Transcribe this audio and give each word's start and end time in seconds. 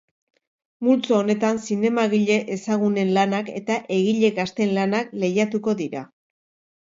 Multzo 0.85 1.15
honetan, 1.17 1.59
zinemagile 1.65 2.37
ezagunen 2.55 3.11
lanak 3.17 3.51
eta 3.61 3.77
egile 3.99 4.31
gazteen 4.41 4.75
lanak 4.79 5.11
lehiatuko 5.25 5.77
dira. 5.83 6.03